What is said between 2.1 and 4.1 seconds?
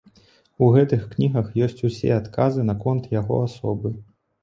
адказы наконт яго асобы.